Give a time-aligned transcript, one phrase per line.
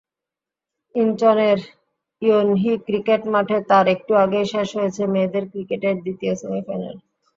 [0.95, 1.59] ইনচনের
[2.21, 6.95] Yeonhui cricket মাঠে তার একটু আগেই শেষ হয়েছে মেয়েদের ক্রিকেটের দ্বিতীয় সেমিফাইনাল।